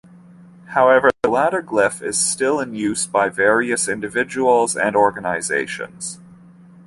[0.69, 6.19] However, the latter glyph is still in use by various individuals and organizations.